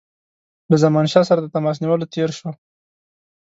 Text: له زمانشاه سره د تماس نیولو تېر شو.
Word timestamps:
له 0.69 0.75
زمانشاه 0.83 1.27
سره 1.29 1.39
د 1.41 1.47
تماس 1.55 1.77
نیولو 1.83 2.11
تېر 2.13 2.29
شو. 2.37 2.49